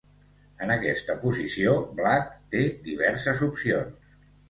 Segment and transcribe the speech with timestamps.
[0.67, 4.15] En aquesta posició, Black té diverses opcions.